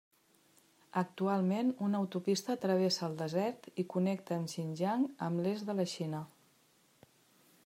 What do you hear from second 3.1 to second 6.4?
desert i connecta Xinjiang amb l'est de la Xina.